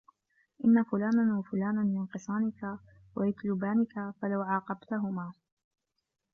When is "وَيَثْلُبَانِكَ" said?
3.15-4.13